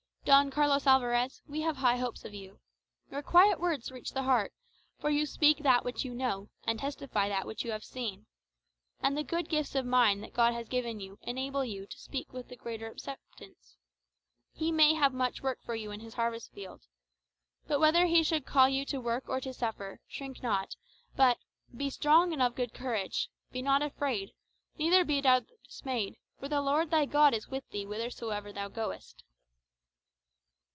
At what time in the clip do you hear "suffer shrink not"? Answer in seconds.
19.55-20.75